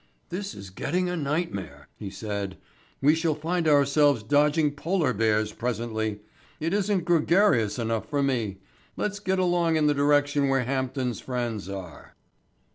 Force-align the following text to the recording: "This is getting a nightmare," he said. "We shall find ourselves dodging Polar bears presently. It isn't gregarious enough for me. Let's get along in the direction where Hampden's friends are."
"This 0.29 0.55
is 0.55 0.71
getting 0.71 1.09
a 1.09 1.15
nightmare," 1.15 1.87
he 1.95 2.09
said. 2.09 2.57
"We 3.01 3.13
shall 3.13 3.35
find 3.35 3.67
ourselves 3.67 4.23
dodging 4.23 4.71
Polar 4.71 5.13
bears 5.13 5.53
presently. 5.53 6.21
It 6.59 6.73
isn't 6.73 7.05
gregarious 7.05 7.77
enough 7.77 8.09
for 8.09 8.23
me. 8.23 8.57
Let's 8.97 9.19
get 9.19 9.37
along 9.37 9.75
in 9.75 9.85
the 9.85 9.93
direction 9.93 10.47
where 10.47 10.63
Hampden's 10.65 11.19
friends 11.19 11.69
are." 11.69 12.15